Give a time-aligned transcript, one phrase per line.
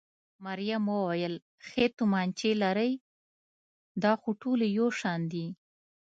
[0.45, 1.33] مريم وویل:
[1.67, 2.91] ښې تومانچې لرئ؟
[4.03, 5.45] دا خو ټولې یو شان دي.